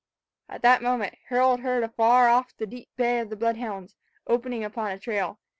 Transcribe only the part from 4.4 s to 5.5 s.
upon a trail.